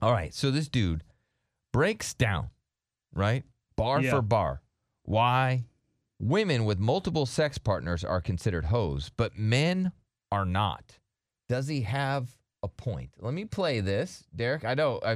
All 0.00 0.12
right. 0.12 0.32
So 0.34 0.50
this 0.50 0.68
dude 0.68 1.02
breaks 1.72 2.14
down, 2.14 2.50
right? 3.14 3.44
Bar 3.76 4.00
Yeah. 4.00 4.10
for 4.10 4.22
bar, 4.22 4.62
why 5.04 5.64
women 6.20 6.64
with 6.64 6.78
multiple 6.78 7.26
sex 7.26 7.58
partners 7.58 8.04
are 8.04 8.20
considered 8.20 8.66
hoes, 8.66 9.10
but 9.16 9.38
men 9.38 9.92
are 10.32 10.44
not. 10.44 10.98
Does 11.48 11.68
he 11.68 11.82
have 11.82 12.36
a 12.62 12.68
point? 12.68 13.10
Let 13.18 13.34
me 13.34 13.44
play 13.44 13.80
this, 13.80 14.24
Derek. 14.34 14.64
I 14.64 14.74
know 14.74 15.00
I, 15.04 15.12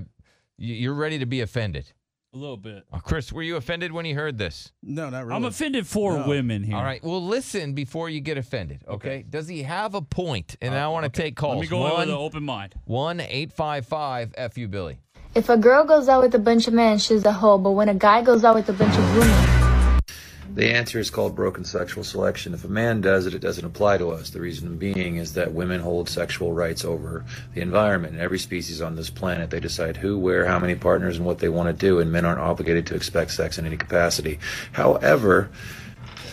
you- 0.59 0.75
you're 0.75 0.95
ready 0.95 1.19
to 1.19 1.27
be 1.27 1.41
offended. 1.41 1.93
A 2.35 2.39
little 2.39 2.57
bit. 2.57 2.85
Uh, 2.91 2.99
Chris, 2.99 3.31
were 3.31 3.43
you 3.43 3.57
offended 3.57 3.93
when 3.93 4.07
you 4.07 4.15
heard 4.15 4.39
this? 4.39 4.73
No, 4.83 5.11
not 5.11 5.25
really. 5.27 5.37
I'm 5.37 5.45
offended 5.45 5.87
for 5.87 6.17
No. 6.17 6.27
women 6.27 6.63
here. 6.63 6.75
All 6.77 6.83
right. 6.83 7.03
Well, 7.05 7.23
listen 7.23 7.75
before 7.75 8.09
you 8.09 8.21
get 8.21 8.39
offended. 8.39 8.85
Okay. 8.89 9.23
Does 9.29 9.49
he 9.49 9.65
have 9.65 9.95
a 9.95 10.01
point? 10.01 10.57
And 10.63 10.75
I 10.75 10.89
want 10.89 11.05
to 11.05 11.11
take 11.11 11.37
calls. 11.37 11.53
Uh, 11.53 11.57
Let 11.57 11.63
me 11.63 11.69
go 11.69 11.77
in 11.79 11.83
with 11.85 11.93
one, 11.93 12.09
an 12.09 12.15
open 12.15 12.43
mind. 12.43 12.75
one 12.87 13.21
eight 13.21 13.53
five 13.53 13.87
five 13.87 14.35
fu 14.55 14.67
Billy. 14.67 14.99
If 15.35 15.51
a 15.51 15.59
girl 15.59 15.85
goes 15.85 16.09
out 16.09 16.23
with 16.23 16.35
a 16.35 16.39
bunch 16.39 16.67
of 16.69 16.73
men, 16.73 16.97
she's 16.99 17.25
a 17.27 17.33
hoe. 17.33 17.59
But 17.59 17.73
when 17.73 17.91
a 17.91 17.95
guy 17.95 18.23
goes 18.23 18.45
out 18.45 18.55
with 18.55 18.69
a 18.71 18.73
bunch 18.73 18.97
of 18.97 19.17
women, 19.17 19.62
The 20.55 20.71
answer 20.71 20.99
is 20.99 21.11
called 21.11 21.35
broken 21.35 21.65
sexual 21.65 22.05
selection. 22.05 22.53
If 22.53 22.65
a 22.65 22.69
man 22.69 23.01
does 23.01 23.27
it, 23.27 23.35
it 23.35 23.39
doesn't 23.39 23.65
apply 23.65 23.99
to 23.99 24.11
us. 24.11 24.31
The 24.31 24.41
reason 24.41 24.77
being 24.77 25.17
is 25.17 25.33
that 25.35 25.53
women 25.53 25.81
hold 25.81 26.09
sexual 26.09 26.53
rights 26.53 26.85
over 26.85 27.25
the 27.55 27.63
environment. 27.63 28.15
In 28.15 28.21
every 28.21 28.39
species 28.39 28.83
on 28.83 28.97
this 28.97 29.09
planet, 29.09 29.51
they 29.51 29.61
decide 29.61 29.97
who, 29.97 30.19
where, 30.19 30.45
how 30.47 30.59
many 30.59 30.75
partners, 30.75 31.17
and 31.17 31.25
what 31.25 31.39
they 31.39 31.49
want 31.49 31.69
to 31.69 31.73
do, 31.73 32.01
and 32.01 32.13
men 32.13 32.27
aren't 32.27 32.41
obligated 32.41 32.87
to 32.89 32.95
expect 32.95 33.31
sex 33.31 33.57
in 33.57 33.65
any 33.65 33.77
capacity. 33.77 34.39
However, 34.73 35.51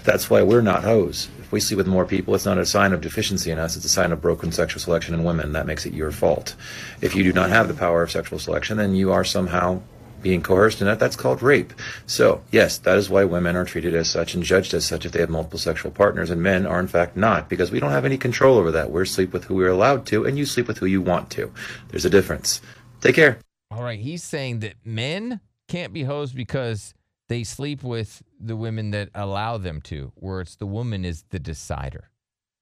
that's 0.04 0.30
why 0.30 0.42
we're 0.42 0.62
not 0.62 0.84
hoes. 0.84 1.30
If 1.40 1.52
we 1.52 1.60
sleep 1.60 1.78
with 1.78 1.88
more 1.88 2.06
people, 2.06 2.36
it's 2.36 2.46
not 2.46 2.58
a 2.58 2.66
sign 2.66 2.94
of 2.94 3.02
deficiency 3.02 3.52
in 3.52 3.60
us, 3.60 3.76
it's 3.76 3.86
a 3.86 3.90
sign 3.90 4.12
of 4.12 4.22
broken 4.22 4.52
sexual 4.52 4.82
selection 4.82 5.14
in 5.14 5.24
women. 5.24 5.54
That 5.54 5.66
makes 5.66 5.86
it 5.86 5.94
your 5.94 6.12
fault. 6.12 6.56
If 7.02 7.16
you 7.16 7.24
do 7.24 7.34
not 7.34 7.50
have 7.50 7.68
the 7.68 7.74
power 7.74 8.04
of 8.04 8.12
sexual 8.12 8.40
selection, 8.40 8.78
then 8.78 8.96
you 8.96 9.12
are 9.12 9.24
somehow 9.24 9.82
being 10.22 10.42
coerced 10.42 10.82
in 10.82 10.88
that. 10.88 11.00
That's 11.00 11.16
called 11.16 11.42
rape. 11.42 11.74
So, 12.06 12.42
yes, 12.52 12.78
that 12.80 12.98
is 12.98 13.10
why 13.10 13.26
women 13.26 13.56
are 13.56 13.66
treated 13.66 13.96
as 13.96 14.10
such 14.10 14.34
and 14.34 14.44
judged 14.44 14.74
as 14.74 14.86
such 14.86 15.06
if 15.06 15.12
they 15.12 15.20
have 15.20 15.30
multiple 15.30 15.60
sexual 15.60 15.92
partners, 15.92 16.30
and 16.30 16.42
men 16.42 16.66
are 16.66 16.80
in 16.80 16.88
fact 16.88 17.16
not, 17.18 17.50
because 17.50 17.72
we 17.72 17.80
don't 17.80 17.92
have 17.92 18.06
any 18.06 18.18
control 18.18 18.58
over 18.58 18.72
that. 18.72 18.92
We're 18.92 19.06
sleep 19.06 19.34
with 19.34 19.46
who 19.46 19.56
we're 19.56 19.70
allowed 19.70 20.06
to, 20.08 20.26
and 20.26 20.38
you 20.38 20.46
sleep 20.46 20.68
with 20.68 20.78
who 20.78 20.86
you 20.86 21.02
want 21.02 21.30
to. 21.32 21.52
There's 21.90 22.06
a 22.06 22.10
difference. 22.10 22.62
Take 23.02 23.16
care. 23.16 23.40
All 23.72 23.84
right. 23.84 24.00
He's 24.00 24.24
saying 24.24 24.60
that 24.60 24.74
men 24.84 25.40
can't 25.68 25.94
be 25.94 26.04
hoes 26.04 26.34
because 26.34 26.94
they 27.28 27.44
sleep 27.44 27.84
with 27.84 28.24
the 28.40 28.56
women 28.56 28.92
that 28.92 29.10
allow 29.14 29.58
them 29.58 29.82
to, 29.82 30.12
where 30.16 30.42
it's 30.42 30.56
the 30.56 30.66
woman 30.66 31.06
is 31.06 31.24
the 31.30 31.40
decider. 31.40 32.10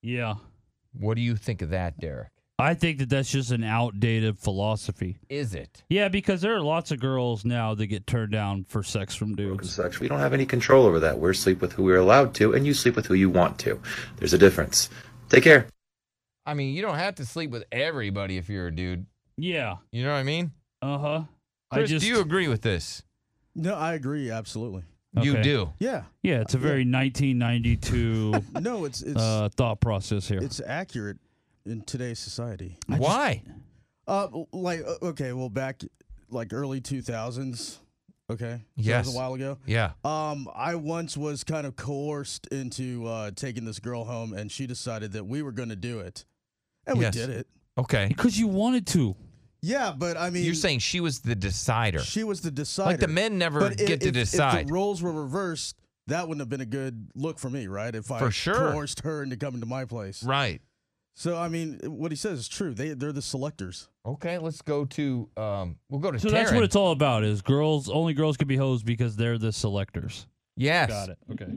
Yeah. 0.02 0.36
What 0.94 1.16
do 1.16 1.22
you 1.22 1.36
think 1.36 1.62
of 1.62 1.70
that, 1.70 2.00
Derek? 2.00 2.30
I 2.60 2.74
think 2.74 2.98
that 3.00 3.10
that's 3.10 3.30
just 3.30 3.52
an 3.52 3.64
outdated 3.64 4.40
philosophy. 4.40 5.18
Is 5.30 5.54
it? 5.54 5.84
Yeah, 5.90 6.08
because 6.08 6.42
there 6.42 6.56
are 6.56 6.62
lots 6.62 6.90
of 6.92 7.00
girls 7.00 7.46
now 7.46 7.76
that 7.76 7.86
get 7.86 8.08
turned 8.08 8.32
down 8.32 8.64
for 8.68 8.82
sex 8.82 9.14
from 9.16 9.36
dudes. 9.36 9.76
sex. 9.76 10.00
We 10.00 10.08
don't 10.08 10.20
have 10.20 10.34
any 10.34 10.46
control 10.48 10.86
over 10.88 11.00
that. 11.02 11.20
We're 11.20 11.34
sleep 11.34 11.62
with 11.62 11.74
who 11.74 11.84
we're 11.84 11.98
allowed 11.98 12.34
to, 12.36 12.54
and 12.54 12.66
you 12.66 12.74
sleep 12.74 12.96
with 12.96 13.06
who 13.06 13.14
you 13.14 13.30
want 13.30 13.60
to. 13.60 13.80
There's 14.18 14.34
a 14.34 14.40
difference. 14.40 14.90
Take 15.30 15.44
care. 15.44 15.68
I 16.48 16.56
mean, 16.56 16.74
you 16.74 16.82
don't 16.82 16.96
have 16.98 17.16
to 17.16 17.26
sleep 17.26 17.52
with 17.52 17.64
everybody 17.72 18.38
if 18.38 18.50
you're 18.50 18.68
a 18.68 18.76
dude. 18.76 19.06
Yeah. 19.38 19.76
You 19.92 20.04
know 20.04 20.14
what 20.14 20.18
I 20.18 20.24
mean? 20.24 20.52
Uh 20.82 20.98
huh. 20.98 21.24
I 21.70 21.76
Chris, 21.76 21.90
just 21.92 22.06
do 22.06 22.10
you 22.10 22.22
agree 22.22 22.48
with 22.48 22.62
this? 22.64 23.04
No, 23.54 23.76
I 23.76 23.94
agree 23.94 24.32
absolutely. 24.32 24.84
You 25.22 25.34
Okay. 25.34 25.42
do. 25.44 25.74
Yeah. 25.80 26.04
yeah, 26.24 26.42
it's 26.42 26.54
a 26.54 26.58
very 26.58 26.86
1992 26.86 28.34
No, 28.62 28.86
it's 28.86 29.02
it's 29.02 29.20
uh, 29.20 29.50
thought 29.56 29.80
process 29.80 30.28
here. 30.28 30.40
it's 30.42 30.62
accurate 30.66 31.18
in 31.68 31.82
today's 31.82 32.20
society. 32.20 32.78
Why? 32.88 33.44
Uh, 34.08 34.28
like 34.54 34.82
uh, 34.86 35.06
okay, 35.08 35.34
well 35.34 35.50
back 35.50 35.82
like 36.30 36.54
early 36.54 36.82
two 36.82 37.02
thousands. 37.02 37.80
Okay. 38.30 38.60
So 38.78 38.84
That 38.90 39.06
was 39.06 39.14
a 39.16 39.18
while 39.18 39.34
ago. 39.36 39.58
yeah. 39.66 39.92
Um, 40.04 40.50
I 40.54 40.76
once 40.76 41.16
was 41.16 41.46
kind 41.46 41.66
of 41.66 41.78
coerced 41.78 42.48
into 42.48 43.06
uh, 43.08 43.32
taking 43.32 43.64
this 43.64 43.80
girl 43.80 44.04
home, 44.04 44.34
and 44.34 44.52
she 44.52 44.68
decided 44.68 45.14
that 45.14 45.26
we 45.26 45.42
were 45.42 45.54
going 45.54 45.70
to 45.70 45.78
do 45.78 46.00
it, 46.00 46.26
and 46.86 47.00
Yes. 47.00 47.16
we 47.16 47.22
did 47.22 47.30
it. 47.30 47.48
Okay. 47.78 48.08
because 48.10 48.38
you 48.38 48.48
wanted 48.48 48.86
to. 48.88 49.16
Yeah, 49.62 49.94
but 49.98 50.18
I 50.18 50.30
mean, 50.30 50.44
You're 50.44 50.56
saying 50.56 50.80
she 50.80 51.00
was 51.00 51.20
the 51.20 51.36
decider. 51.36 52.00
she 52.00 52.24
was 52.26 52.42
the 52.42 52.52
decider. 52.52 52.90
Like 52.92 53.00
the 53.00 53.08
men 53.08 53.38
never 53.38 53.60
But 53.62 53.80
i- 53.82 53.86
get 53.86 54.02
to 54.02 54.12
decide. 54.12 54.62
If 54.62 54.68
the 54.68 54.74
roles 54.74 55.02
were 55.02 55.12
reversed, 55.14 55.78
that 56.08 56.28
wouldn't 56.28 56.42
have 56.42 56.50
been 56.50 56.62
a 56.62 56.66
good 56.66 57.08
look 57.16 57.40
for 57.40 57.50
me, 57.50 57.68
right? 57.68 57.94
If 57.96 58.12
I 58.12 58.20
For 58.20 58.30
sure. 58.32 58.72
coerced 58.72 59.02
her 59.02 59.24
into 59.24 59.38
coming 59.38 59.62
to 59.62 59.66
my 59.68 59.86
place. 59.86 60.22
right. 60.24 60.62
So 61.20 61.36
I 61.36 61.48
mean, 61.48 61.80
what 61.84 62.12
he 62.12 62.16
says 62.16 62.38
is 62.38 62.48
true. 62.48 62.76
They 62.76 62.90
they're 62.90 63.12
the 63.12 63.24
selectors. 63.24 63.90
Okay, 64.06 64.38
let's 64.38 64.62
go 64.62 64.86
to 64.86 65.28
um 65.36 65.78
we'll 65.90 66.00
go 66.00 66.12
to 66.12 66.20
So 66.20 66.28
Taryn. 66.30 66.32
that's 66.34 66.52
what 66.52 66.64
it's 66.64 66.76
all 66.76 66.92
about 66.92 67.24
is 67.24 67.42
girls 67.42 67.90
only 67.90 68.14
girls 68.14 68.38
can 68.38 68.48
be 68.48 68.56
hoes 68.56 68.84
because 68.84 69.16
they're 69.16 69.40
the 69.40 69.52
selectors. 69.52 70.28
Yes. 70.56 70.90
Got 70.92 71.10
it. 71.10 71.18
Okay. 71.32 71.48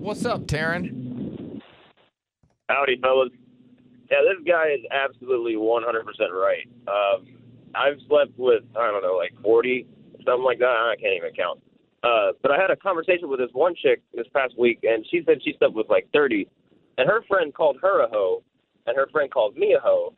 What's 0.00 0.24
up, 0.24 0.42
Taryn? 0.48 1.60
Howdy, 2.68 2.98
fellas. 3.00 3.30
Yeah, 4.10 4.18
this 4.22 4.44
guy 4.44 4.70
is 4.70 4.80
absolutely 4.90 5.54
100% 5.54 5.84
right. 6.32 6.66
Um, 6.88 7.26
I've 7.76 7.98
slept 8.08 8.32
with, 8.36 8.64
I 8.76 8.90
don't 8.90 9.02
know, 9.04 9.16
like 9.16 9.32
40, 9.40 9.86
something 10.24 10.42
like 10.44 10.58
that. 10.58 10.66
I 10.66 10.94
can't 11.00 11.14
even 11.16 11.30
count. 11.32 11.60
Uh, 12.02 12.32
but 12.42 12.50
I 12.50 12.56
had 12.60 12.70
a 12.70 12.76
conversation 12.76 13.28
with 13.28 13.40
this 13.40 13.50
one 13.52 13.74
chick 13.74 14.02
this 14.14 14.26
past 14.34 14.58
week, 14.58 14.80
and 14.82 15.04
she 15.10 15.22
said 15.26 15.42
she 15.44 15.54
slept 15.58 15.74
with 15.74 15.88
like 15.90 16.08
30. 16.12 16.48
And 16.98 17.08
her 17.08 17.22
friend 17.28 17.52
called 17.52 17.78
her 17.82 18.02
a 18.02 18.08
hoe, 18.08 18.42
and 18.86 18.96
her 18.96 19.08
friend 19.12 19.30
called 19.30 19.56
me 19.56 19.74
a 19.74 19.80
hoe. 19.80 20.14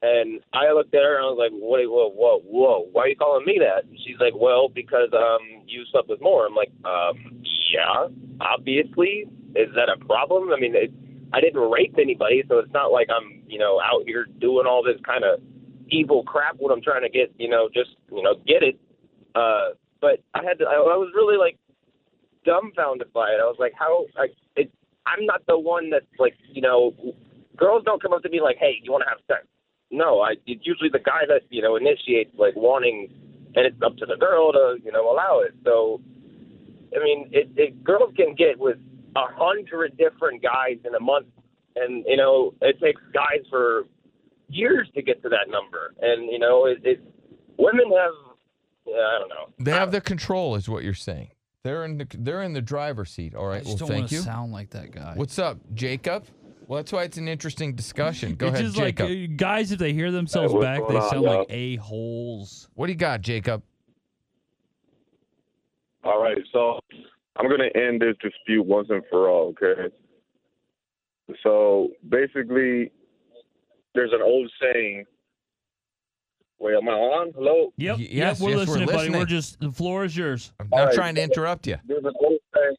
And 0.00 0.40
I 0.52 0.70
looked 0.72 0.94
at 0.94 1.02
her 1.02 1.16
and 1.16 1.26
I 1.26 1.30
was 1.30 1.38
like, 1.38 1.50
"Wait, 1.52 1.90
whoa, 1.90 2.10
whoa, 2.10 2.38
whoa! 2.46 2.86
Why 2.92 3.02
are 3.02 3.08
you 3.08 3.16
calling 3.16 3.44
me 3.44 3.58
that?" 3.58 3.84
And 3.84 3.98
she's 4.06 4.18
like, 4.20 4.32
"Well, 4.34 4.68
because 4.68 5.10
um, 5.12 5.62
you 5.66 5.84
slept 5.90 6.08
with 6.08 6.20
more." 6.20 6.46
I'm 6.46 6.54
like, 6.54 6.70
um, 6.84 7.42
"Yeah, 7.72 8.06
obviously. 8.40 9.26
Is 9.56 9.74
that 9.74 9.88
a 9.88 9.98
problem? 10.04 10.52
I 10.52 10.60
mean, 10.60 10.76
it, 10.76 10.92
I 11.32 11.40
didn't 11.40 11.60
rape 11.60 11.96
anybody, 11.98 12.44
so 12.48 12.58
it's 12.58 12.72
not 12.72 12.92
like 12.92 13.08
I'm, 13.10 13.42
you 13.48 13.58
know, 13.58 13.80
out 13.80 14.04
here 14.06 14.26
doing 14.40 14.66
all 14.66 14.84
this 14.84 15.00
kind 15.04 15.24
of 15.24 15.40
evil 15.88 16.22
crap 16.22 16.56
when 16.58 16.72
I'm 16.72 16.82
trying 16.82 17.02
to 17.02 17.08
get, 17.08 17.32
you 17.38 17.48
know, 17.48 17.68
just, 17.72 17.90
you 18.12 18.22
know, 18.22 18.36
get 18.46 18.62
it. 18.62 18.78
Uh, 19.34 19.70
but 20.00 20.20
I 20.34 20.42
had 20.42 20.58
to, 20.58 20.64
I, 20.64 20.74
I 20.74 20.96
was 20.96 21.12
really 21.14 21.36
like 21.36 21.58
dumbfounded 22.44 23.12
by 23.12 23.30
it. 23.30 23.40
I 23.40 23.46
was 23.46 23.56
like, 23.58 23.72
how, 23.78 24.06
like, 24.16 24.34
it, 24.56 24.70
I'm 25.06 25.26
not 25.26 25.42
the 25.46 25.58
one 25.58 25.90
that's 25.90 26.06
like, 26.18 26.34
you 26.52 26.62
know, 26.62 26.94
girls 27.56 27.82
don't 27.84 28.02
come 28.02 28.12
up 28.12 28.22
to 28.22 28.28
me 28.28 28.40
like, 28.40 28.56
hey, 28.58 28.78
you 28.82 28.92
want 28.92 29.04
to 29.04 29.08
have 29.08 29.18
sex? 29.26 29.46
No, 29.90 30.20
I, 30.20 30.34
it's 30.46 30.66
usually 30.66 30.90
the 30.90 30.98
guy 30.98 31.24
that, 31.28 31.42
you 31.50 31.62
know, 31.62 31.76
initiates 31.76 32.30
like 32.38 32.54
wanting, 32.56 33.08
and 33.56 33.66
it's 33.66 33.80
up 33.84 33.96
to 33.96 34.06
the 34.06 34.16
girl 34.16 34.52
to, 34.52 34.76
you 34.84 34.92
know, 34.92 35.10
allow 35.10 35.40
it. 35.40 35.54
So, 35.64 36.00
I 36.94 37.02
mean, 37.02 37.28
it, 37.32 37.50
it 37.56 37.82
girls 37.84 38.12
can 38.16 38.34
get 38.34 38.58
with 38.58 38.78
a 39.16 39.26
hundred 39.34 39.96
different 39.96 40.42
guys 40.42 40.78
in 40.84 40.94
a 40.94 41.00
month, 41.00 41.26
and 41.76 42.04
you 42.06 42.16
know 42.16 42.54
it 42.60 42.80
takes 42.80 43.00
guys 43.12 43.44
for 43.50 43.84
years 44.48 44.88
to 44.94 45.02
get 45.02 45.22
to 45.22 45.28
that 45.28 45.50
number. 45.50 45.94
And 46.00 46.30
you 46.30 46.38
know, 46.38 46.66
it, 46.66 46.78
it 46.84 47.02
women 47.58 47.90
have, 47.96 48.27
I 48.94 49.18
don't 49.18 49.28
know. 49.28 49.52
They 49.58 49.72
have 49.72 49.92
the 49.92 50.00
control, 50.00 50.54
is 50.54 50.68
what 50.68 50.84
you're 50.84 50.94
saying. 50.94 51.30
They're 51.64 51.84
in 51.84 51.98
the 51.98 52.06
they're 52.18 52.42
in 52.42 52.52
the 52.52 52.62
driver's 52.62 53.10
seat. 53.10 53.34
All 53.34 53.46
I 53.46 53.48
right. 53.48 53.64
Well, 53.64 53.74
just 53.74 53.78
don't 53.80 53.88
thank 53.88 54.00
want 54.02 54.08
to 54.10 54.14
you. 54.16 54.20
sound 54.22 54.52
like 54.52 54.70
that 54.70 54.90
guy. 54.92 55.12
What's 55.16 55.38
up, 55.38 55.58
Jacob? 55.74 56.24
Well, 56.66 56.76
that's 56.78 56.92
why 56.92 57.02
it's 57.04 57.16
an 57.16 57.28
interesting 57.28 57.74
discussion. 57.74 58.34
Go 58.34 58.48
it's 58.48 58.54
ahead, 58.54 58.64
just 58.66 58.76
Jacob. 58.76 59.08
like 59.08 59.30
uh, 59.30 59.32
guys, 59.36 59.72
if 59.72 59.78
they 59.78 59.92
hear 59.92 60.10
themselves 60.10 60.52
what's 60.52 60.64
back, 60.64 60.80
going 60.80 60.92
they 60.92 61.00
on, 61.00 61.10
sound 61.10 61.24
y'all? 61.24 61.38
like 61.38 61.46
a 61.50 61.76
holes. 61.76 62.68
what 62.74 62.86
do 62.86 62.92
you 62.92 62.98
got, 62.98 63.22
Jacob? 63.22 63.62
All 66.04 66.22
right, 66.22 66.38
so 66.52 66.78
I'm 67.36 67.48
going 67.48 67.60
to 67.60 67.76
end 67.76 68.00
this 68.00 68.16
dispute 68.22 68.64
once 68.64 68.88
and 68.90 69.02
for 69.10 69.28
all, 69.28 69.48
okay? 69.62 69.92
So 71.42 71.88
basically, 72.08 72.92
there's 73.94 74.12
an 74.12 74.22
old 74.22 74.50
saying. 74.60 75.04
Wait, 76.60 76.74
am 76.74 76.88
I 76.88 76.92
on? 76.92 77.32
Hello? 77.34 77.72
Yep. 77.76 77.96
Y- 77.98 78.02
yep. 78.02 78.10
yes, 78.12 78.40
We're 78.40 78.50
yes, 78.50 78.58
we're 78.58 78.64
listening, 78.74 78.86
buddy. 78.86 79.10
We're 79.10 79.24
just 79.24 79.60
the 79.60 79.70
floor 79.70 80.04
is 80.04 80.16
yours. 80.16 80.52
I'm 80.58 80.68
not 80.70 80.80
All 80.80 80.86
right. 80.86 80.94
trying 80.94 81.14
to 81.14 81.22
interrupt 81.22 81.66
you. 81.66 81.76
There's 81.86 82.04
an 82.04 82.12
old 82.20 82.38
saying. 82.54 82.76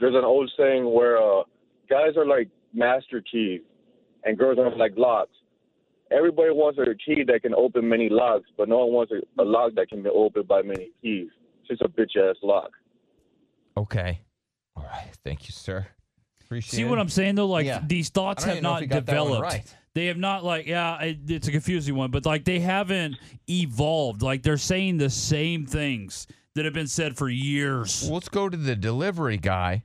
There's 0.00 0.14
an 0.14 0.24
old 0.24 0.50
saying 0.58 0.92
where 0.92 1.16
uh, 1.16 1.44
guys 1.88 2.16
are 2.16 2.26
like 2.26 2.48
master 2.74 3.22
keys, 3.30 3.62
and 4.24 4.36
girls 4.36 4.58
are 4.58 4.74
like 4.76 4.92
locks. 4.96 5.30
Everybody 6.10 6.50
wants 6.50 6.78
a 6.78 6.84
key 6.94 7.24
that 7.26 7.40
can 7.42 7.54
open 7.54 7.88
many 7.88 8.08
locks, 8.10 8.46
but 8.58 8.68
no 8.68 8.84
one 8.84 8.92
wants 8.94 9.12
a, 9.12 9.42
a 9.42 9.44
lock 9.44 9.74
that 9.76 9.88
can 9.88 10.02
be 10.02 10.10
opened 10.10 10.46
by 10.46 10.60
many 10.62 10.90
keys. 11.00 11.28
It's 11.60 11.68
just 11.68 11.82
a 11.82 11.88
bitch 11.88 12.16
ass 12.18 12.36
lock. 12.42 12.70
Okay. 13.76 14.20
All 14.76 14.84
right. 14.84 15.08
Thank 15.24 15.48
you, 15.48 15.52
sir. 15.52 15.86
Appreciate 16.42 16.76
See 16.76 16.82
it. 16.82 16.88
what 16.90 16.98
I'm 16.98 17.08
saying 17.08 17.36
though? 17.36 17.46
Like 17.46 17.64
Yeah. 17.66 17.80
these 17.84 18.10
thoughts 18.10 18.44
have 18.44 18.54
even 18.56 18.62
know 18.64 18.70
if 18.70 18.74
not 18.74 18.80
he 18.82 18.86
got 18.88 19.06
that 19.06 19.16
one 19.16 19.26
developed. 19.30 19.42
right. 19.42 19.76
They 19.94 20.06
have 20.06 20.16
not 20.16 20.42
like 20.42 20.66
yeah, 20.66 21.00
it, 21.00 21.18
it's 21.28 21.46
a 21.46 21.52
confusing 21.52 21.94
one, 21.94 22.10
but 22.10 22.26
like 22.26 22.44
they 22.44 22.58
haven't 22.58 23.16
evolved. 23.48 24.22
Like 24.22 24.42
they're 24.42 24.56
saying 24.56 24.98
the 24.98 25.10
same 25.10 25.66
things 25.66 26.26
that 26.54 26.64
have 26.64 26.74
been 26.74 26.88
said 26.88 27.16
for 27.16 27.28
years. 27.28 28.02
Well, 28.02 28.14
let's 28.14 28.28
go 28.28 28.48
to 28.48 28.56
the 28.56 28.74
delivery 28.74 29.36
guy. 29.36 29.84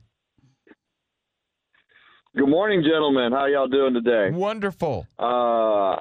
Good 2.36 2.48
morning, 2.48 2.82
gentlemen. 2.82 3.32
How 3.32 3.46
y'all 3.46 3.68
doing 3.68 3.94
today? 3.94 4.30
Wonderful. 4.30 5.06
Uh, 5.18 5.96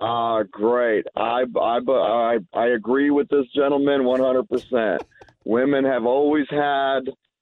uh, 0.00 0.44
great. 0.50 1.04
I, 1.16 1.44
I, 1.60 1.78
I, 1.88 2.38
I 2.52 2.66
agree 2.68 3.10
with 3.10 3.28
this 3.28 3.46
gentleman 3.56 4.02
100%. 4.02 4.98
Women 5.44 5.84
have 5.84 6.06
always 6.06 6.46
had 6.48 7.00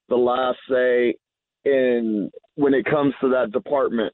the 0.09 0.15
last 0.15 0.57
say 0.69 1.15
in 1.63 2.31
when 2.55 2.73
it 2.73 2.85
comes 2.85 3.13
to 3.21 3.29
that 3.29 3.51
department. 3.51 4.13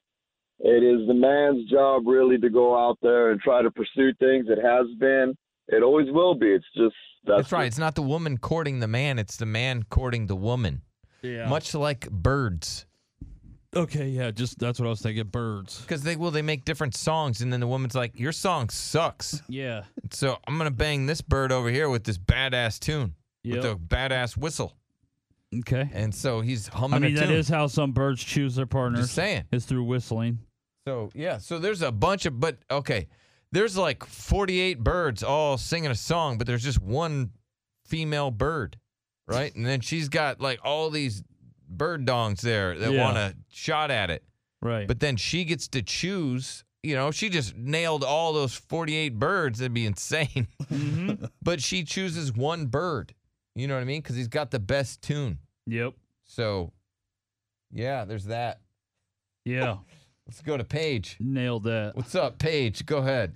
It 0.62 0.82
is 0.82 1.06
the 1.08 1.14
man's 1.14 1.68
job 1.70 2.02
really 2.06 2.36
to 2.38 2.50
go 2.50 2.76
out 2.76 2.98
there 3.02 3.30
and 3.30 3.40
try 3.40 3.62
to 3.62 3.70
pursue 3.70 4.12
things. 4.18 4.46
It 4.48 4.58
has 4.62 4.86
been. 4.98 5.34
It 5.68 5.82
always 5.82 6.10
will 6.10 6.34
be. 6.34 6.48
It's 6.48 6.64
just 6.76 6.94
that's, 7.24 7.38
That's 7.38 7.52
right. 7.52 7.66
It's 7.66 7.78
not 7.78 7.94
the 7.94 8.02
woman 8.02 8.38
courting 8.38 8.80
the 8.80 8.88
man, 8.88 9.18
it's 9.18 9.36
the 9.36 9.46
man 9.46 9.84
courting 9.84 10.26
the 10.26 10.36
woman. 10.36 10.82
Yeah. 11.22 11.48
Much 11.48 11.74
like 11.74 12.10
birds. 12.10 12.86
okay, 13.76 14.08
yeah, 14.08 14.30
just 14.30 14.58
that's 14.58 14.80
what 14.80 14.86
I 14.86 14.90
was 14.90 15.00
thinking. 15.00 15.24
Birds. 15.26 15.80
Because 15.80 16.02
they 16.02 16.16
will 16.16 16.30
they 16.30 16.42
make 16.42 16.64
different 16.64 16.94
songs 16.94 17.40
and 17.40 17.52
then 17.52 17.60
the 17.60 17.66
woman's 17.66 17.94
like, 17.94 18.18
Your 18.18 18.32
song 18.32 18.68
sucks. 18.68 19.42
Yeah. 19.48 19.84
So 20.10 20.38
I'm 20.46 20.58
gonna 20.58 20.70
bang 20.70 21.06
this 21.06 21.20
bird 21.20 21.52
over 21.52 21.70
here 21.70 21.88
with 21.88 22.04
this 22.04 22.18
badass 22.18 22.78
tune. 22.80 23.14
Yep. 23.44 23.56
With 23.56 23.64
a 23.72 23.74
badass 23.76 24.36
whistle. 24.36 24.74
Okay. 25.60 25.88
And 25.92 26.14
so 26.14 26.40
he's 26.42 26.68
humming 26.68 26.96
I 26.96 26.98
mean, 27.08 27.16
a 27.16 27.20
that 27.20 27.26
tune. 27.26 27.36
is 27.36 27.48
how 27.48 27.66
some 27.66 27.92
birds 27.92 28.22
choose 28.22 28.54
their 28.54 28.66
partners. 28.66 29.00
Just 29.02 29.14
saying. 29.14 29.44
Is 29.52 29.64
through 29.64 29.84
whistling. 29.84 30.38
So 30.86 31.10
yeah, 31.14 31.38
so 31.38 31.58
there's 31.58 31.82
a 31.82 31.92
bunch 31.92 32.26
of 32.26 32.40
but 32.40 32.58
okay, 32.70 33.08
there's 33.52 33.76
like 33.76 34.04
48 34.04 34.82
birds 34.82 35.22
all 35.22 35.58
singing 35.58 35.90
a 35.90 35.94
song, 35.94 36.38
but 36.38 36.46
there's 36.46 36.62
just 36.62 36.80
one 36.80 37.30
female 37.86 38.30
bird, 38.30 38.78
right? 39.28 39.54
And 39.54 39.66
then 39.66 39.80
she's 39.80 40.08
got 40.08 40.40
like 40.40 40.60
all 40.64 40.90
these 40.90 41.22
bird 41.68 42.06
dongs 42.06 42.40
there 42.40 42.76
that 42.78 42.92
Yeah. 42.92 43.04
want 43.04 43.16
a 43.18 43.36
shot 43.50 43.90
at 43.90 44.10
it. 44.10 44.24
Right. 44.62 44.86
But 44.88 45.00
then 45.00 45.16
she 45.16 45.44
gets 45.44 45.68
to 45.68 45.82
choose. 45.82 46.64
You 46.82 46.94
know, 46.94 47.10
she 47.10 47.28
just 47.28 47.54
nailed 47.56 48.02
all 48.04 48.32
those 48.32 48.54
48 48.54 49.18
birds, 49.18 49.58
that'd 49.58 49.74
be 49.74 49.84
insane. 49.86 50.48
Mhm. 50.70 51.30
but 51.42 51.60
she 51.60 51.84
chooses 51.84 52.32
one 52.32 52.66
bird. 52.66 53.14
You 53.54 53.68
know 53.68 53.74
what 53.74 53.80
I 53.82 53.84
mean? 53.84 54.00
Because 54.00 54.16
he's 54.16 54.28
got 54.28 54.50
the 54.50 54.58
best 54.60 55.02
tune. 55.02 55.38
Yep. 55.66 55.92
So, 56.24 56.72
yeah, 57.70 58.04
there's 58.06 58.24
that. 58.26 58.60
Yeah. 59.44 59.78
Let's 60.30 60.42
go 60.42 60.56
to 60.56 60.62
Paige. 60.62 61.16
Nailed 61.18 61.64
that. 61.64 61.96
What's 61.96 62.14
up, 62.14 62.38
Paige? 62.38 62.86
Go 62.86 62.98
ahead. 62.98 63.34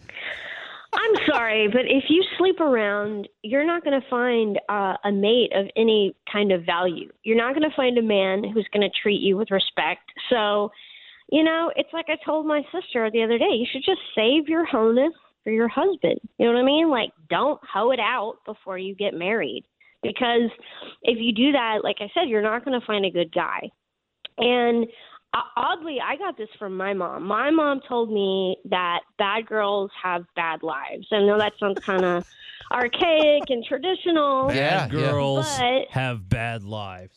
I'm 0.93 1.11
sorry, 1.26 1.67
but 1.67 1.87
if 1.87 2.05
you 2.08 2.23
sleep 2.38 2.61
around, 2.61 3.26
you're 3.43 3.67
not 3.67 3.82
going 3.82 4.00
to 4.00 4.08
find 4.08 4.61
uh, 4.69 4.94
a 5.02 5.11
mate 5.11 5.50
of 5.56 5.67
any 5.76 6.14
kind 6.32 6.52
of 6.52 6.64
value. 6.64 7.11
You're 7.25 7.37
not 7.37 7.56
going 7.56 7.69
to 7.69 7.75
find 7.75 7.99
a 7.99 8.02
man 8.02 8.44
who's 8.44 8.69
going 8.73 8.88
to 8.88 8.96
treat 9.02 9.20
you 9.20 9.37
with 9.37 9.50
respect. 9.50 10.02
So, 10.31 10.70
you 11.32 11.43
know, 11.43 11.73
it's 11.75 11.93
like 11.93 12.05
I 12.06 12.17
told 12.25 12.46
my 12.46 12.62
sister 12.73 13.11
the 13.11 13.25
other 13.25 13.38
day 13.38 13.50
you 13.50 13.67
should 13.73 13.82
just 13.85 14.00
save 14.14 14.49
your 14.49 14.64
honus 14.64 15.11
for 15.43 15.50
your 15.50 15.67
husband. 15.67 16.20
You 16.38 16.47
know 16.47 16.52
what 16.52 16.61
I 16.61 16.64
mean? 16.64 16.90
Like, 16.90 17.11
don't 17.29 17.61
hoe 17.64 17.90
it 17.90 17.99
out 17.99 18.37
before 18.47 18.79
you 18.79 18.94
get 18.94 19.14
married. 19.14 19.64
Because 20.00 20.49
if 21.02 21.19
you 21.19 21.32
do 21.32 21.50
that, 21.50 21.79
like 21.82 21.97
I 21.99 22.08
said, 22.14 22.29
you're 22.29 22.40
not 22.40 22.64
going 22.64 22.79
to 22.79 22.87
find 22.87 23.05
a 23.05 23.11
good 23.11 23.35
guy. 23.35 23.69
And 24.38 24.87
oddly, 25.56 25.98
I 26.04 26.16
got 26.16 26.36
this 26.36 26.48
from 26.58 26.76
my 26.76 26.92
mom. 26.92 27.25
My 27.25 27.50
mom 27.50 27.81
told 27.88 28.12
me 28.12 28.56
that 28.66 29.00
bad 29.19 29.46
girls 29.46 29.90
have 30.02 30.25
bad 30.36 30.62
lives. 30.62 31.06
I 31.12 31.20
know 31.20 31.38
that 31.38 31.52
sounds 31.58 31.81
kind 31.81 32.04
of 32.04 32.26
archaic 32.72 33.44
and 33.48 33.64
traditional. 33.64 34.52
Yeah, 34.52 34.86
Bad 34.86 34.90
girls 34.92 35.58
But- 35.58 35.88
have 35.90 36.28
bad 36.28 36.62
lives. 36.64 37.16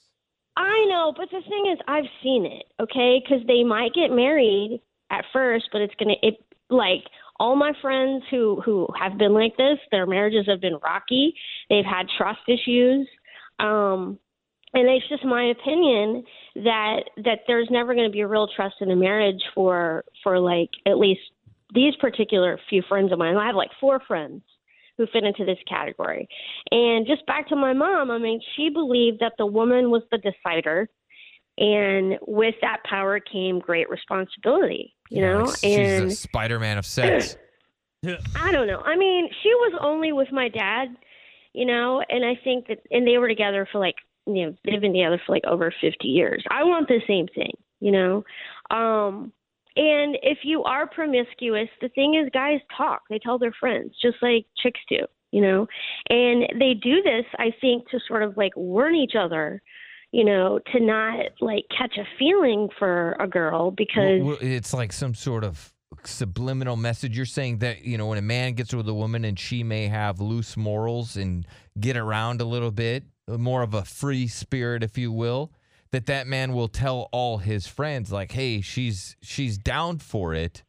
I 0.55 0.85
know, 0.89 1.13
but 1.15 1.29
the 1.29 1.41
thing 1.47 1.71
is, 1.71 1.77
I've 1.87 2.09
seen 2.23 2.45
it. 2.47 2.63
Okay, 2.81 3.21
because 3.23 3.45
they 3.45 3.63
might 3.63 3.93
get 3.93 4.09
married 4.09 4.81
at 5.11 5.23
first, 5.31 5.69
but 5.71 5.81
it's 5.81 5.93
gonna 5.99 6.15
it 6.23 6.43
like 6.71 7.03
all 7.39 7.55
my 7.55 7.73
friends 7.79 8.23
who 8.31 8.59
who 8.65 8.87
have 8.99 9.19
been 9.19 9.33
like 9.35 9.55
this. 9.57 9.77
Their 9.91 10.07
marriages 10.07 10.47
have 10.47 10.59
been 10.59 10.79
rocky. 10.83 11.35
They've 11.69 11.85
had 11.85 12.07
trust 12.17 12.39
issues. 12.47 13.07
Um, 13.59 14.17
and 14.73 14.87
it's 14.89 15.07
just 15.09 15.23
my 15.23 15.43
opinion 15.45 16.23
that 16.63 17.03
that 17.23 17.39
there's 17.47 17.67
never 17.69 17.93
going 17.93 18.07
to 18.07 18.11
be 18.11 18.21
a 18.21 18.27
real 18.27 18.47
trust 18.55 18.75
in 18.81 18.91
a 18.91 18.95
marriage 18.95 19.41
for 19.53 20.03
for 20.23 20.39
like 20.39 20.69
at 20.85 20.97
least 20.97 21.21
these 21.73 21.95
particular 21.97 22.59
few 22.69 22.81
friends 22.87 23.11
of 23.11 23.19
mine. 23.19 23.35
I 23.35 23.47
have 23.47 23.55
like 23.55 23.71
four 23.79 23.99
friends 24.07 24.41
who 24.97 25.05
fit 25.13 25.23
into 25.23 25.45
this 25.45 25.59
category. 25.69 26.27
And 26.71 27.05
just 27.05 27.25
back 27.27 27.47
to 27.49 27.55
my 27.55 27.73
mom, 27.73 28.09
I 28.09 28.17
mean, 28.17 28.41
she 28.55 28.69
believed 28.69 29.19
that 29.19 29.33
the 29.37 29.45
woman 29.45 29.91
was 29.91 30.01
the 30.11 30.17
decider, 30.17 30.89
and 31.57 32.17
with 32.27 32.55
that 32.61 32.77
power 32.89 33.19
came 33.19 33.59
great 33.59 33.89
responsibility. 33.89 34.95
You 35.09 35.21
Yeah, 35.21 35.33
know, 35.33 35.45
like 35.45 35.63
and 35.63 36.11
she's 36.11 36.19
a 36.19 36.27
Spider-Man 36.27 36.77
of 36.77 36.85
sex. 36.85 37.37
I 38.35 38.51
don't 38.51 38.67
know. 38.67 38.79
I 38.79 38.95
mean, 38.95 39.29
she 39.43 39.49
was 39.49 39.77
only 39.81 40.11
with 40.11 40.31
my 40.31 40.49
dad, 40.49 40.89
you 41.53 41.65
know, 41.65 42.03
and 42.09 42.23
I 42.23 42.39
think 42.43 42.67
that, 42.67 42.79
and 42.91 43.07
they 43.07 43.17
were 43.17 43.27
together 43.27 43.67
for 43.71 43.79
like, 43.79 43.95
you 44.27 44.45
know, 44.45 44.55
they've 44.65 44.81
been 44.81 44.93
together 44.93 45.21
for 45.25 45.33
like 45.33 45.45
over 45.45 45.73
50 45.81 46.07
years. 46.07 46.43
I 46.51 46.63
want 46.63 46.87
the 46.87 47.01
same 47.07 47.27
thing, 47.27 47.53
you 47.79 47.91
know. 47.91 48.23
Um, 48.69 49.31
and 49.75 50.17
if 50.23 50.39
you 50.43 50.63
are 50.63 50.87
promiscuous, 50.87 51.69
the 51.81 51.89
thing 51.89 52.15
is, 52.15 52.29
guys 52.33 52.59
talk. 52.75 53.03
They 53.09 53.19
tell 53.19 53.37
their 53.37 53.53
friends, 53.59 53.93
just 54.01 54.17
like 54.21 54.45
chicks 54.57 54.79
do, 54.89 55.05
you 55.31 55.41
know. 55.41 55.67
And 56.09 56.47
they 56.59 56.73
do 56.73 57.01
this, 57.03 57.25
I 57.37 57.51
think, 57.61 57.87
to 57.89 57.99
sort 58.07 58.23
of 58.23 58.35
like 58.37 58.53
warn 58.55 58.95
each 58.95 59.13
other, 59.17 59.61
you 60.11 60.25
know, 60.25 60.59
to 60.73 60.79
not 60.79 61.25
like 61.41 61.65
catch 61.75 61.97
a 61.97 62.05
feeling 62.17 62.69
for 62.79 63.15
a 63.19 63.27
girl 63.27 63.71
because. 63.71 64.21
Well, 64.21 64.37
it's 64.41 64.73
like 64.73 64.91
some 64.91 65.13
sort 65.13 65.43
of 65.43 65.73
subliminal 66.03 66.75
message. 66.75 67.15
You're 67.15 67.25
saying 67.25 67.59
that 67.59 67.83
you 67.83 67.97
know 67.97 68.07
when 68.07 68.17
a 68.17 68.23
man 68.23 68.53
gets 68.53 68.73
with 68.73 68.87
a 68.87 68.93
woman 68.93 69.25
and 69.25 69.37
she 69.39 69.63
may 69.63 69.87
have 69.87 70.19
loose 70.19 70.57
morals 70.57 71.17
and 71.17 71.45
get 71.79 71.97
around 71.97 72.41
a 72.41 72.45
little 72.45 72.71
bit, 72.71 73.03
more 73.27 73.61
of 73.61 73.73
a 73.73 73.83
free 73.83 74.27
spirit, 74.27 74.83
if 74.83 74.97
you 74.97 75.11
will, 75.11 75.51
that 75.91 76.05
that 76.07 76.27
man 76.27 76.53
will 76.53 76.67
tell 76.67 77.09
all 77.11 77.39
his 77.39 77.67
friends 77.67 78.11
like, 78.11 78.31
"Hey, 78.31 78.61
she's 78.61 79.15
she's 79.21 79.57
down 79.57 79.99
for 79.99 80.33
it," 80.33 80.63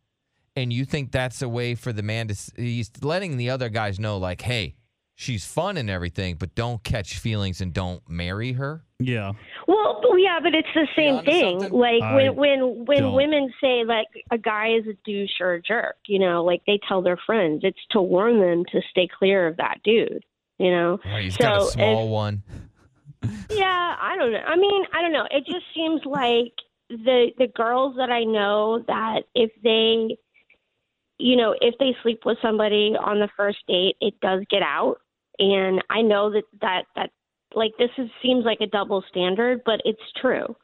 and 0.57 0.73
you 0.73 0.85
think 0.85 1.13
that's 1.13 1.43
a 1.43 1.49
way 1.49 1.75
for 1.75 1.93
the 1.93 2.03
man 2.03 2.29
to 2.29 2.37
he's 2.57 2.91
letting 3.03 3.37
the 3.37 3.51
other 3.51 3.69
guys 3.69 3.99
know 3.99 4.19
like, 4.19 4.43
"Hey." 4.43 4.78
She's 5.21 5.45
fun 5.45 5.77
and 5.77 5.91
everything, 5.91 6.37
but 6.37 6.55
don't 6.55 6.81
catch 6.85 7.19
feelings 7.19 7.61
and 7.61 7.75
don't 7.75 8.09
marry 8.09 8.53
her. 8.53 8.85
Yeah. 9.01 9.33
Well, 9.67 10.01
yeah, 10.17 10.39
but 10.41 10.55
it's 10.55 10.69
the 10.77 10.87
same 10.95 11.25
thing. 11.25 11.59
something? 11.59 11.77
Like 11.77 12.01
I 12.05 12.15
when 12.15 12.37
when 12.37 12.85
when 12.85 12.99
don't. 12.99 13.15
women 13.15 13.53
say 13.61 13.83
like 13.85 14.07
a 14.31 14.39
guy 14.39 14.77
is 14.77 14.87
a 14.87 14.95
douche 15.05 15.41
or 15.41 15.55
a 15.55 15.63
jerk, 15.63 15.97
you 16.07 16.21
know, 16.21 16.45
like 16.45 16.63
they 16.69 16.79
tell 16.87 17.03
their 17.03 17.19
friends, 17.27 17.63
it's 17.65 17.81
to 17.91 18.01
warn 18.01 18.39
them 18.39 18.65
to 18.71 18.81
stay 18.93 19.09
clear 19.19 19.49
of 19.49 19.57
that 19.57 19.79
dude. 19.83 20.25
You 20.59 20.71
know. 20.71 20.99
Right, 21.05 21.25
he's 21.25 21.37
got 21.37 21.63
a 21.63 21.67
small 21.67 22.05
if- 22.05 22.11
one. 22.11 22.43
Yeah, 23.51 23.97
I 24.01 24.15
don't 24.17 24.31
know. 24.31 24.39
I 24.39 24.55
mean, 24.55 24.85
I 24.95 25.03
don't 25.03 25.13
know. 25.13 25.27
It 25.33 25.45
just 25.47 25.67
seems 25.75 26.01
like 26.05 26.53
the 26.89 27.33
the 27.39 27.49
girls 27.49 27.97
that 27.97 28.11
I 28.11 28.23
know 28.23 28.85
that 28.87 29.25
if 29.35 29.51
they 29.65 30.17
you 31.19 31.35
know, 31.35 31.57
if 31.61 31.75
they 31.81 31.97
sleep 32.05 32.21
with 32.25 32.39
somebody 32.41 32.95
on 32.97 33.19
the 33.19 33.29
first 33.37 33.59
date, 33.67 33.97
it 34.01 34.15
does 34.21 34.45
get 34.49 34.63
out. 34.63 35.01
And 35.39 35.83
I 35.91 36.03
know 36.03 36.31
that 36.31 36.45
that 36.61 36.83
that 36.97 37.11
like 37.55 37.73
this 37.79 37.91
is 37.99 38.09
seems 38.23 38.45
like 38.45 38.61
a 38.61 38.67
double 38.67 39.03
standard, 39.11 39.61
but 39.65 39.81
it's 39.85 40.01
true. 40.21 40.55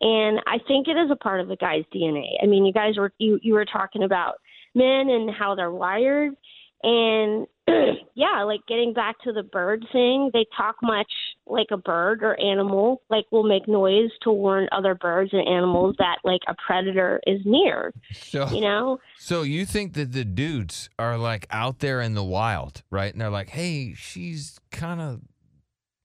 And 0.00 0.40
I 0.46 0.58
think 0.68 0.88
it 0.88 0.96
is 0.96 1.10
a 1.10 1.16
part 1.16 1.40
of 1.40 1.48
the 1.48 1.56
guy's 1.56 1.84
DNA. 1.94 2.32
I 2.42 2.46
mean, 2.46 2.64
you 2.64 2.72
guys 2.72 2.96
were 2.96 3.12
you 3.18 3.38
you 3.42 3.54
were 3.54 3.64
talking 3.64 4.02
about 4.02 4.34
men 4.74 5.08
and 5.08 5.30
how 5.30 5.54
they're 5.54 5.70
wired 5.70 6.34
and 6.82 7.46
yeah, 8.14 8.42
like 8.44 8.60
getting 8.68 8.92
back 8.92 9.18
to 9.24 9.32
the 9.32 9.42
bird 9.42 9.84
thing, 9.92 10.30
they 10.32 10.46
talk 10.56 10.76
much 10.82 11.10
like 11.46 11.68
a 11.70 11.76
bird 11.76 12.22
or 12.22 12.38
animal, 12.40 13.02
like 13.10 13.24
will 13.30 13.42
make 13.42 13.66
noise 13.66 14.10
to 14.22 14.30
warn 14.30 14.68
other 14.72 14.94
birds 14.94 15.30
and 15.32 15.46
animals 15.46 15.96
that 15.98 16.18
like 16.24 16.42
a 16.48 16.54
predator 16.66 17.20
is 17.26 17.40
near, 17.44 17.92
So 18.12 18.48
you 18.48 18.60
know? 18.60 19.00
So 19.18 19.42
you 19.42 19.66
think 19.66 19.94
that 19.94 20.12
the 20.12 20.24
dudes 20.24 20.88
are 20.98 21.18
like 21.18 21.46
out 21.50 21.80
there 21.80 22.00
in 22.00 22.14
the 22.14 22.24
wild, 22.24 22.82
right? 22.90 23.12
And 23.12 23.20
they're 23.20 23.30
like, 23.30 23.50
"Hey, 23.50 23.94
she's 23.94 24.60
kind 24.70 25.00
of 25.00 25.22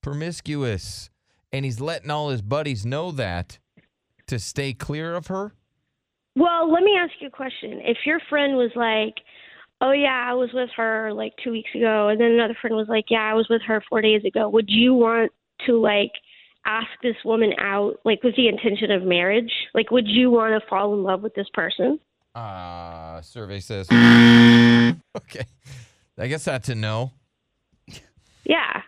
promiscuous," 0.01 1.09
and 1.51 1.63
he's 1.63 1.79
letting 1.79 2.09
all 2.09 2.29
his 2.29 2.41
buddies 2.41 2.85
know 2.85 3.11
that 3.11 3.59
to 4.27 4.39
stay 4.39 4.73
clear 4.73 5.13
of 5.13 5.27
her. 5.27 5.53
Well, 6.35 6.71
let 6.71 6.83
me 6.83 6.97
ask 6.97 7.11
you 7.19 7.27
a 7.27 7.31
question. 7.31 7.81
If 7.83 7.97
your 8.05 8.19
friend 8.29 8.55
was 8.55 8.71
like, 8.75 9.15
"Oh 9.81 9.91
yeah, 9.91 10.25
I 10.29 10.33
was 10.33 10.49
with 10.53 10.69
her 10.77 11.11
like 11.13 11.33
2 11.43 11.51
weeks 11.51 11.69
ago," 11.75 12.09
and 12.09 12.19
then 12.19 12.31
another 12.31 12.55
friend 12.59 12.75
was 12.75 12.87
like, 12.87 13.05
"Yeah, 13.09 13.23
I 13.23 13.33
was 13.33 13.47
with 13.49 13.61
her 13.63 13.83
4 13.89 14.01
days 14.01 14.23
ago." 14.23 14.47
Would 14.49 14.69
you 14.69 14.93
want 14.93 15.31
to 15.65 15.79
like 15.79 16.11
ask 16.65 16.87
this 17.01 17.15
woman 17.25 17.53
out 17.59 17.99
like 18.05 18.23
with 18.23 18.35
the 18.35 18.47
intention 18.47 18.91
of 18.91 19.03
marriage? 19.03 19.51
Like 19.73 19.91
would 19.91 20.07
you 20.07 20.31
want 20.31 20.61
to 20.61 20.69
fall 20.69 20.93
in 20.93 21.03
love 21.03 21.21
with 21.21 21.33
this 21.33 21.49
person? 21.53 21.99
Uh, 22.33 23.21
survey 23.21 23.59
says. 23.59 23.87
okay, 23.91 25.45
I 26.17 26.27
guess 26.27 26.45
that's 26.45 26.69
a 26.69 26.75
no. 26.75 27.11
Yeah. 28.45 28.81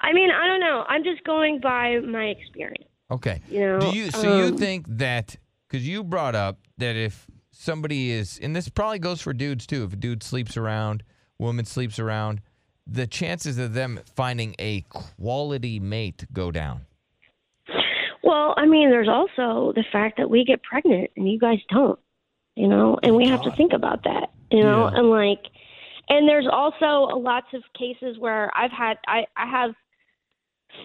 I 0.00 0.12
mean, 0.12 0.30
I 0.30 0.46
don't 0.46 0.60
know. 0.60 0.84
I'm 0.86 1.02
just 1.02 1.24
going 1.24 1.60
by 1.60 1.98
my 2.00 2.24
experience. 2.24 2.84
Okay. 3.10 3.40
You 3.48 3.60
know, 3.60 3.80
Do 3.80 3.96
you 3.96 4.10
so 4.10 4.38
you 4.38 4.44
um, 4.46 4.56
think 4.58 4.86
that 4.88 5.36
because 5.68 5.86
you 5.86 6.04
brought 6.04 6.34
up 6.34 6.58
that 6.78 6.96
if 6.96 7.26
somebody 7.56 8.10
is, 8.10 8.38
and 8.42 8.54
this 8.54 8.68
probably 8.68 8.98
goes 8.98 9.20
for 9.20 9.32
dudes 9.32 9.66
too. 9.66 9.84
If 9.84 9.92
a 9.92 9.96
dude 9.96 10.22
sleeps 10.22 10.56
around, 10.56 11.02
woman 11.38 11.64
sleeps 11.64 11.98
around, 11.98 12.40
the 12.86 13.06
chances 13.06 13.58
of 13.58 13.74
them 13.74 14.00
finding 14.14 14.54
a 14.58 14.82
quality 14.90 15.80
mate 15.80 16.26
go 16.32 16.50
down. 16.50 16.86
Well, 18.22 18.54
I 18.56 18.66
mean, 18.66 18.90
there's 18.90 19.08
also 19.08 19.72
the 19.74 19.84
fact 19.92 20.16
that 20.18 20.30
we 20.30 20.44
get 20.44 20.62
pregnant 20.62 21.10
and 21.16 21.30
you 21.30 21.38
guys 21.38 21.58
don't, 21.68 21.98
you 22.56 22.68
know, 22.68 22.98
and 23.02 23.14
we 23.14 23.28
have 23.28 23.42
to 23.42 23.50
think 23.52 23.72
about 23.72 24.04
that, 24.04 24.30
you 24.50 24.62
know, 24.62 24.88
Yeah. 24.90 24.98
and 24.98 25.10
like, 25.10 25.40
and 26.08 26.28
there's 26.28 26.46
also 26.50 27.16
lots 27.18 27.46
of 27.54 27.62
cases 27.78 28.18
where 28.18 28.50
I've 28.56 28.70
had, 28.70 28.98
I, 29.06 29.26
I 29.36 29.46
have 29.46 29.74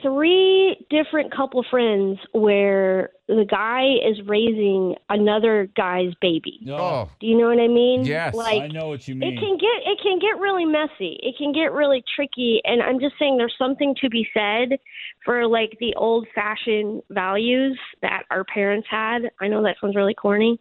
three 0.01 0.85
different 0.89 1.33
couple 1.35 1.63
friends 1.69 2.19
where 2.31 3.09
the 3.27 3.45
guy 3.49 3.83
is 4.07 4.17
raising 4.27 4.95
another 5.09 5.69
guy's 5.75 6.13
baby. 6.21 6.59
Oh, 6.69 7.09
Do 7.19 7.27
you 7.27 7.37
know 7.37 7.47
what 7.47 7.59
I 7.59 7.67
mean? 7.67 8.05
Yes. 8.05 8.33
Like, 8.33 8.63
I 8.63 8.67
know 8.67 8.89
what 8.89 9.07
you 9.07 9.15
mean. 9.15 9.33
it 9.33 9.39
can 9.39 9.57
get 9.57 9.91
it 9.91 9.99
can 10.01 10.19
get 10.19 10.39
really 10.39 10.65
messy. 10.65 11.19
It 11.21 11.35
can 11.37 11.51
get 11.51 11.71
really 11.73 12.03
tricky 12.15 12.61
and 12.63 12.81
I'm 12.81 12.99
just 12.99 13.15
saying 13.19 13.37
there's 13.37 13.55
something 13.57 13.95
to 14.01 14.09
be 14.09 14.27
said 14.33 14.79
for 15.25 15.47
like 15.47 15.77
the 15.79 15.93
old 15.95 16.27
fashioned 16.33 17.03
values 17.09 17.77
that 18.01 18.23
our 18.31 18.43
parents 18.43 18.87
had. 18.89 19.29
I 19.39 19.47
know 19.47 19.61
that 19.63 19.75
sounds 19.81 19.95
really 19.95 20.13
corny, 20.15 20.59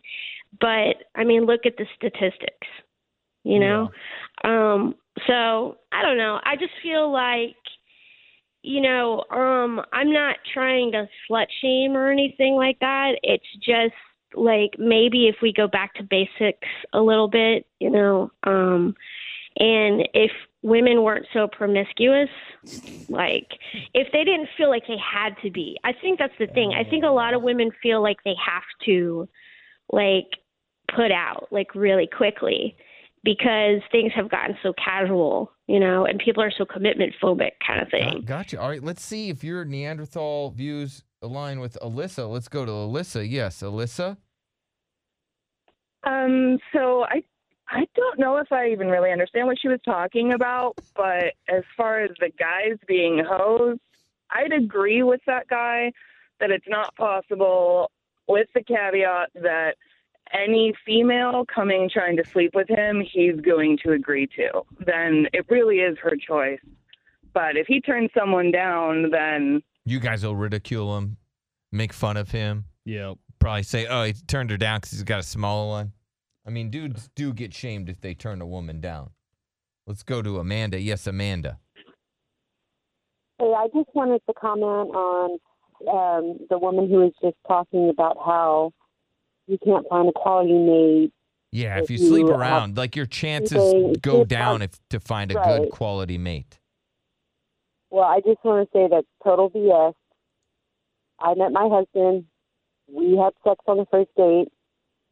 but 0.60 0.96
I 1.14 1.24
mean 1.24 1.46
look 1.46 1.60
at 1.64 1.76
the 1.76 1.86
statistics. 1.96 2.66
You 3.44 3.60
know? 3.60 3.90
Um 4.44 4.94
so 5.26 5.76
I 5.92 6.02
don't 6.02 6.18
know. 6.18 6.38
I 6.44 6.56
just 6.56 6.72
feel 6.82 7.10
like 7.10 7.56
you 8.68 8.82
know, 8.82 9.24
um 9.30 9.80
I'm 9.94 10.12
not 10.12 10.36
trying 10.52 10.92
to 10.92 11.08
slut 11.28 11.46
shame 11.62 11.96
or 11.96 12.10
anything 12.10 12.54
like 12.54 12.78
that. 12.80 13.12
It's 13.22 13.46
just 13.56 13.94
like 14.34 14.78
maybe 14.78 15.26
if 15.26 15.36
we 15.40 15.54
go 15.54 15.66
back 15.66 15.94
to 15.94 16.02
basics 16.02 16.68
a 16.92 17.00
little 17.00 17.28
bit, 17.28 17.66
you 17.80 17.88
know, 17.88 18.30
um 18.44 18.94
and 19.58 20.06
if 20.12 20.30
women 20.62 21.02
weren't 21.02 21.26
so 21.32 21.48
promiscuous, 21.48 22.28
like 23.08 23.48
if 23.94 24.08
they 24.12 24.22
didn't 24.22 24.50
feel 24.58 24.68
like 24.68 24.86
they 24.86 24.98
had 24.98 25.30
to 25.42 25.50
be. 25.50 25.78
I 25.82 25.92
think 25.94 26.18
that's 26.18 26.38
the 26.38 26.46
thing. 26.48 26.74
I 26.78 26.88
think 26.88 27.04
a 27.04 27.08
lot 27.08 27.32
of 27.32 27.42
women 27.42 27.70
feel 27.82 28.02
like 28.02 28.18
they 28.24 28.36
have 28.44 28.64
to 28.84 29.26
like 29.90 30.28
put 30.94 31.10
out 31.10 31.48
like 31.50 31.74
really 31.74 32.06
quickly 32.06 32.76
because 33.24 33.80
things 33.90 34.12
have 34.14 34.30
gotten 34.30 34.56
so 34.62 34.72
casual, 34.82 35.52
you 35.66 35.80
know, 35.80 36.04
and 36.04 36.18
people 36.18 36.42
are 36.42 36.52
so 36.56 36.64
commitment 36.64 37.14
phobic 37.22 37.52
kind 37.66 37.80
of 37.82 37.88
thing. 37.90 38.22
gotcha. 38.24 38.60
All 38.60 38.68
right, 38.68 38.82
let's 38.82 39.02
see 39.02 39.28
if 39.28 39.42
your 39.42 39.64
Neanderthal 39.64 40.50
views 40.50 41.04
align 41.22 41.60
with 41.60 41.76
Alyssa. 41.82 42.30
Let's 42.30 42.48
go 42.48 42.64
to 42.64 42.70
Alyssa. 42.70 43.28
Yes, 43.28 43.62
Alyssa. 43.62 44.16
Um, 46.04 46.58
so 46.72 47.04
I 47.04 47.22
I 47.70 47.86
don't 47.94 48.18
know 48.18 48.38
if 48.38 48.50
I 48.50 48.70
even 48.70 48.88
really 48.88 49.10
understand 49.10 49.46
what 49.46 49.58
she 49.60 49.68
was 49.68 49.80
talking 49.84 50.32
about, 50.32 50.78
but 50.96 51.34
as 51.48 51.64
far 51.76 52.00
as 52.00 52.10
the 52.18 52.30
guys 52.38 52.78
being 52.86 53.22
hoes, 53.28 53.76
I'd 54.30 54.52
agree 54.52 55.02
with 55.02 55.20
that 55.26 55.48
guy 55.48 55.92
that 56.40 56.50
it's 56.50 56.68
not 56.68 56.94
possible 56.96 57.90
with 58.26 58.46
the 58.54 58.62
caveat 58.62 59.30
that 59.34 59.74
any 60.32 60.74
female 60.84 61.44
coming 61.52 61.88
trying 61.92 62.16
to 62.16 62.24
sleep 62.24 62.52
with 62.54 62.68
him, 62.68 63.02
he's 63.12 63.40
going 63.40 63.78
to 63.84 63.92
agree 63.92 64.26
to. 64.36 64.62
Then 64.84 65.26
it 65.32 65.46
really 65.48 65.76
is 65.76 65.96
her 66.02 66.14
choice. 66.16 66.60
But 67.34 67.56
if 67.56 67.66
he 67.66 67.80
turns 67.80 68.10
someone 68.18 68.50
down, 68.50 69.10
then 69.10 69.62
You 69.84 70.00
guys 70.00 70.24
will 70.24 70.36
ridicule 70.36 70.96
him, 70.96 71.16
make 71.72 71.92
fun 71.92 72.16
of 72.16 72.30
him, 72.30 72.64
yeah. 72.84 73.14
probably 73.38 73.62
say, 73.62 73.86
"Oh, 73.86 74.04
he 74.04 74.12
turned 74.12 74.50
her 74.50 74.56
down 74.56 74.78
because 74.78 74.92
he's 74.92 75.02
got 75.02 75.20
a 75.20 75.24
smaller 75.24 75.68
one." 75.68 75.92
I 76.46 76.50
mean, 76.50 76.70
dudes 76.70 77.10
do 77.14 77.32
get 77.34 77.52
shamed 77.52 77.88
if 77.88 78.00
they 78.00 78.14
turn 78.14 78.40
a 78.40 78.46
woman 78.46 78.80
down. 78.80 79.10
Let's 79.86 80.02
go 80.02 80.22
to 80.22 80.38
Amanda. 80.38 80.80
Yes, 80.80 81.06
Amanda. 81.06 81.58
Hey, 83.38 83.52
I 83.56 83.66
just 83.74 83.90
wanted 83.94 84.20
to 84.26 84.34
comment 84.34 84.90
on 84.94 85.38
um, 85.88 86.38
the 86.50 86.58
woman 86.58 86.88
who 86.88 86.96
was 86.96 87.12
just 87.22 87.36
talking 87.46 87.88
about 87.88 88.16
how 88.24 88.72
you 89.48 89.58
can't 89.64 89.86
find 89.88 90.08
a 90.08 90.12
quality 90.12 90.52
mate. 90.52 91.12
Yeah, 91.50 91.78
if 91.78 91.84
If 91.84 91.90
you 91.92 91.98
sleep 91.98 92.26
you 92.26 92.32
have 92.32 92.40
around, 92.40 92.76
like 92.76 92.94
your 92.94 93.06
chances 93.06 93.70
sleeping- 93.70 93.94
go 94.02 94.24
down 94.24 94.60
if 94.62 94.78
to 94.90 95.00
find 95.00 95.32
a 95.32 95.34
Right. 95.34 95.60
good 95.62 95.70
quality 95.70 96.18
mate. 96.18 96.60
Well, 97.90 98.04
I 98.04 98.20
just 98.20 98.44
want 98.44 98.70
to 98.70 98.78
say 98.78 98.86
that's 98.88 99.06
total 99.24 99.48
BS. 99.48 99.94
I 101.18 101.34
met 101.34 101.52
my 101.52 101.68
husband. 101.68 102.26
We 102.86 103.16
had 103.16 103.32
sex 103.42 103.60
on 103.66 103.78
the 103.78 103.86
first 103.86 104.14
date. 104.14 104.52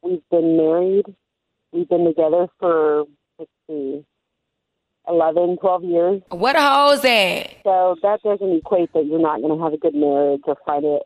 We've 0.02 0.22
been 0.30 0.56
married. 0.58 1.06
We've 1.72 1.88
been 1.88 2.04
together 2.04 2.48
for, 2.58 3.04
let's 3.38 3.50
see, 3.66 4.04
11, 5.16 5.56
12 5.58 5.84
years. 5.84 6.22
What 6.30 6.56
a 6.56 6.62
hoes 6.62 7.04
at? 7.04 7.56
So 7.64 7.96
that 8.02 8.22
doesn't 8.22 8.56
equate 8.56 8.92
that 8.92 9.06
you're 9.06 9.18
not 9.18 9.40
going 9.40 9.56
to 9.56 9.64
have 9.64 9.72
a 9.72 9.78
good 9.78 9.94
marriage 9.94 10.42
or 10.44 10.56
find 10.66 10.84
a, 10.84 10.98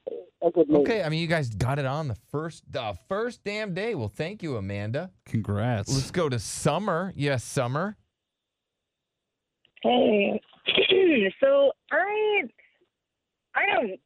a 0.47 0.50
good 0.50 0.69
mate. 0.69 0.81
Okay, 0.81 1.02
I 1.02 1.09
mean, 1.09 1.21
you 1.21 1.26
guys 1.26 1.50
got 1.50 1.79
it 1.79 1.87
on 1.87 2.09
the 2.09 2.17
first 2.31 2.64
the 2.71 2.97
first 3.09 3.45
damn 3.45 3.73
day. 3.73 3.95
Well, 3.95 4.09
thank 4.09 4.43
you, 4.43 4.57
Amanda. 4.57 5.11
Congrats. 5.25 5.93
Let's 5.93 6.11
go 6.11 6.29
to 6.29 6.38
Summer. 6.38 7.12
Yes, 7.17 7.45
Summer. 7.45 7.97
Hey, 9.83 10.40
so 11.40 11.73
I, 11.90 12.43
I 13.55 13.67
don't, 13.67 14.00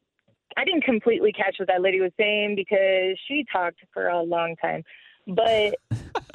I 0.55 0.63
didn't 0.63 0.83
completely 0.83 1.33
catch 1.33 1.55
what 1.57 1.67
that 1.67 1.81
lady 1.81 1.99
was 1.99 2.11
saying 2.17 2.55
because 2.55 3.19
she 3.27 3.45
talked 3.51 3.79
for 3.93 4.07
a 4.07 4.21
long 4.21 4.55
time. 4.61 4.83
But 5.27 5.75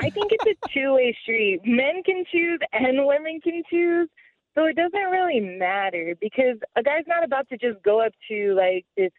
I 0.00 0.10
think 0.10 0.32
it's 0.32 0.44
a 0.64 0.68
two-way 0.74 1.16
street. 1.22 1.60
Men 1.64 2.02
can 2.04 2.24
choose 2.30 2.58
and 2.72 3.06
women 3.06 3.40
can 3.40 3.62
choose. 3.70 4.08
So 4.54 4.64
it 4.64 4.74
doesn't 4.74 5.10
really 5.10 5.40
matter 5.40 6.16
because 6.20 6.56
a 6.76 6.82
guy's 6.82 7.04
not 7.06 7.24
about 7.24 7.48
to 7.50 7.56
just 7.56 7.82
go 7.84 8.04
up 8.04 8.12
to 8.28 8.54
like 8.54 8.84
this, 8.96 9.12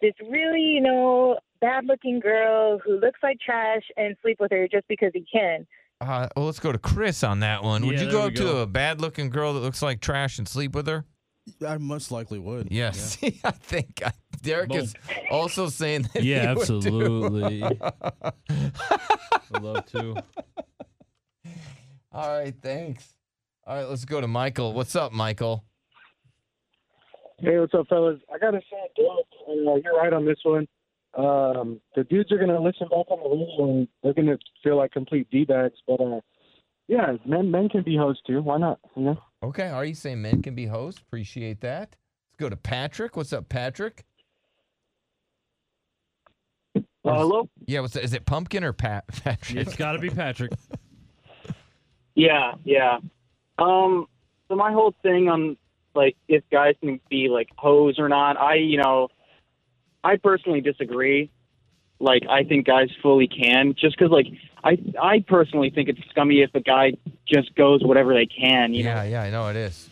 this 0.00 0.12
really, 0.30 0.62
you 0.62 0.80
know, 0.80 1.38
bad-looking 1.60 2.20
girl 2.20 2.78
who 2.84 3.00
looks 3.00 3.18
like 3.22 3.40
trash 3.40 3.82
and 3.96 4.16
sleep 4.22 4.38
with 4.38 4.52
her 4.52 4.68
just 4.68 4.86
because 4.86 5.10
he 5.14 5.26
can. 5.32 5.66
Uh, 6.00 6.28
well, 6.36 6.46
let's 6.46 6.60
go 6.60 6.70
to 6.70 6.78
Chris 6.78 7.24
on 7.24 7.40
that 7.40 7.64
one. 7.64 7.84
Would 7.84 7.96
Yeah, 7.96 8.02
you 8.02 8.10
go 8.10 8.20
we 8.22 8.28
up 8.28 8.34
to 8.34 8.58
a 8.58 8.66
bad 8.66 9.00
looking 9.00 9.30
girl 9.30 9.54
that 9.54 9.60
looks 9.60 9.82
like 9.82 10.00
trash 10.00 10.38
and 10.38 10.46
sleep 10.46 10.74
with 10.76 10.86
her? 10.86 11.04
I 11.66 11.78
most 11.78 12.10
likely 12.10 12.38
would. 12.38 12.68
Yes. 12.70 13.18
I 13.44 13.50
think 13.50 14.02
I, 14.04 14.12
Derek 14.42 14.70
Boom. 14.70 14.78
is 14.78 14.94
also 15.30 15.68
saying 15.68 16.08
that. 16.14 16.22
Yeah, 16.22 16.40
he 16.40 16.46
would 16.48 16.66
too. 16.66 16.76
absolutely. 16.76 17.62
Would 19.50 19.62
love 19.62 19.86
to. 19.92 20.14
All 22.12 22.28
right, 22.28 22.54
thanks. 22.62 23.14
All 23.66 23.76
right, 23.76 23.88
let's 23.88 24.04
go 24.04 24.20
to 24.20 24.28
Michael. 24.28 24.74
What's 24.74 24.94
up, 24.94 25.12
Michael? 25.12 25.64
Hey, 27.38 27.58
what's 27.58 27.72
up, 27.72 27.86
fellas? 27.88 28.18
I 28.34 28.38
gotta 28.38 28.60
say, 28.70 28.76
Derek, 28.96 29.26
uh, 29.48 29.74
you're 29.82 29.96
right 29.96 30.12
on 30.12 30.24
this 30.26 30.38
one. 30.42 30.66
Um, 31.16 31.80
the 31.94 32.04
dudes 32.04 32.30
are 32.32 32.38
gonna 32.38 32.60
listen 32.60 32.88
back 32.88 33.06
on 33.10 33.18
the 33.22 33.28
radio 33.28 33.70
and 33.70 33.88
they're 34.02 34.12
gonna 34.14 34.38
feel 34.62 34.76
like 34.76 34.92
complete 34.92 35.28
d 35.30 35.44
bags. 35.44 35.76
But 35.86 36.00
uh, 36.00 36.20
yeah, 36.88 37.12
men 37.24 37.50
men 37.50 37.68
can 37.68 37.82
be 37.82 37.96
hosts 37.96 38.22
too. 38.26 38.42
Why 38.42 38.58
not? 38.58 38.80
You 38.96 39.02
know. 39.02 39.18
Okay, 39.42 39.68
are 39.68 39.84
you 39.84 39.94
saying 39.94 40.20
men 40.20 40.42
can 40.42 40.54
be 40.54 40.66
hosts? 40.66 41.00
Appreciate 41.00 41.60
that. 41.60 41.94
Let's 42.30 42.36
go 42.38 42.48
to 42.48 42.56
Patrick. 42.56 43.16
What's 43.16 43.32
up, 43.32 43.48
Patrick? 43.48 44.04
Uh, 46.76 46.82
hello. 47.04 47.48
Yeah, 47.66 47.80
what's 47.80 47.94
that? 47.94 48.04
Is 48.04 48.12
it 48.12 48.26
Pumpkin 48.26 48.64
or 48.64 48.72
Pat 48.72 49.06
Patrick? 49.24 49.58
It's 49.58 49.76
got 49.76 49.92
to 49.92 49.98
be 49.98 50.10
Patrick. 50.10 50.52
Yeah, 52.14 52.54
yeah. 52.64 52.98
Um, 53.60 54.08
so 54.48 54.56
my 54.56 54.72
whole 54.72 54.92
thing 55.04 55.28
on 55.28 55.56
like 55.94 56.16
if 56.26 56.42
guys 56.50 56.74
can 56.80 56.98
be 57.08 57.28
like 57.28 57.48
hoes 57.56 57.94
or 57.96 58.08
not, 58.08 58.36
I 58.36 58.54
you 58.54 58.76
know, 58.76 59.06
I 60.02 60.16
personally 60.16 60.60
disagree. 60.60 61.30
Like 62.00 62.22
I 62.28 62.44
think 62.44 62.66
guys 62.66 62.88
fully 63.02 63.28
can, 63.28 63.74
just 63.78 63.98
because 63.98 64.10
like 64.10 64.26
I 64.64 64.78
I 65.00 65.24
personally 65.26 65.70
think 65.70 65.88
it's 65.88 66.00
scummy 66.10 66.42
if 66.42 66.54
a 66.54 66.60
guy 66.60 66.92
just 67.26 67.54
goes 67.54 67.82
whatever 67.84 68.14
they 68.14 68.26
can. 68.26 68.74
You 68.74 68.84
know. 68.84 68.90
yeah, 68.90 69.02
know, 69.02 69.08
yeah, 69.08 69.22
I 69.22 69.30
know 69.30 69.48
it 69.48 69.56
is. 69.56 69.86